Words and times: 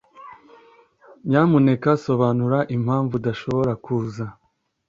Nyamuneka 1.27 1.89
sobanura 2.05 2.57
impamvu 2.75 3.13
udashobora 3.19 3.71
kuza. 3.83 4.25